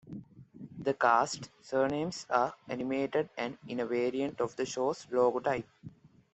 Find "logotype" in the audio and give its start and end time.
5.05-5.65